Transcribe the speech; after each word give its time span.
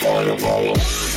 Fireball. 0.00 1.07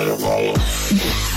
Fire, 0.00 0.16
fire. 0.16 1.29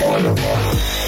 Fire. 0.00 0.99